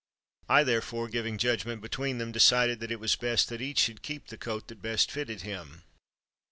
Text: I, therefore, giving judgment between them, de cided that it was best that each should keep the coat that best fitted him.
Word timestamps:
I, 0.49 0.63
therefore, 0.63 1.09
giving 1.09 1.37
judgment 1.37 1.79
between 1.79 2.17
them, 2.17 2.31
de 2.31 2.39
cided 2.39 2.79
that 2.79 2.89
it 2.89 2.99
was 2.99 3.15
best 3.15 3.49
that 3.49 3.61
each 3.61 3.77
should 3.77 4.01
keep 4.01 4.29
the 4.29 4.35
coat 4.39 4.67
that 4.69 4.81
best 4.81 5.11
fitted 5.11 5.41
him. 5.43 5.83